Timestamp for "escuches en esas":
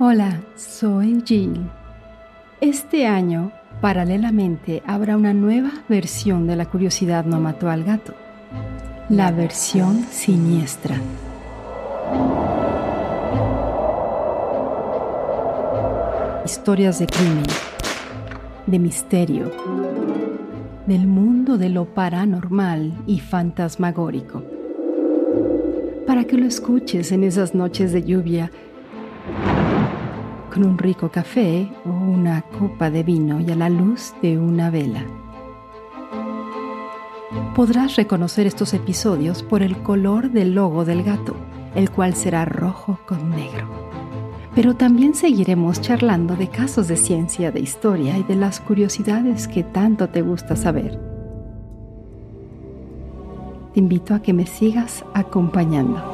26.46-27.54